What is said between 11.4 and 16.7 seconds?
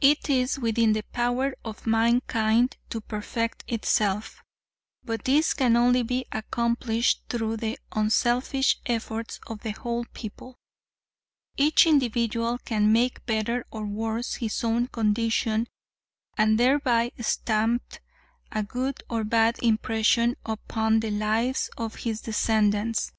Each individual can make better or worse his own condition and